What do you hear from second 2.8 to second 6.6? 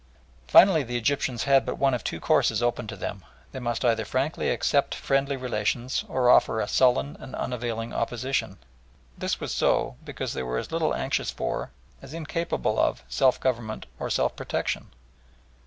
to them they must either frankly accept friendly relations or offer